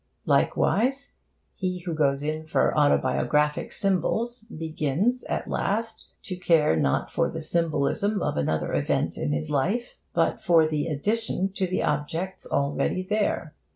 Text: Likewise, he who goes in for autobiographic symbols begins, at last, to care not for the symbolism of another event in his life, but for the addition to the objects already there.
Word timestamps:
Likewise, 0.25 1.11
he 1.53 1.81
who 1.81 1.93
goes 1.93 2.23
in 2.23 2.47
for 2.47 2.73
autobiographic 2.75 3.71
symbols 3.71 4.41
begins, 4.45 5.23
at 5.25 5.47
last, 5.47 6.07
to 6.23 6.35
care 6.35 6.75
not 6.75 7.11
for 7.13 7.29
the 7.29 7.39
symbolism 7.39 8.19
of 8.19 8.35
another 8.35 8.73
event 8.73 9.15
in 9.15 9.31
his 9.31 9.51
life, 9.51 9.99
but 10.11 10.41
for 10.41 10.65
the 10.67 10.87
addition 10.87 11.51
to 11.53 11.67
the 11.67 11.83
objects 11.83 12.47
already 12.51 13.03
there. 13.03 13.53